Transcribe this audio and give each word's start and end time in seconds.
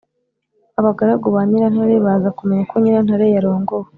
abagaragu 0.79 1.27
ba 1.35 1.41
nyirantare 1.47 1.95
baza 2.05 2.29
kumenya 2.37 2.63
ko 2.71 2.75
nyirantare 2.81 3.25
yarongowe. 3.35 3.87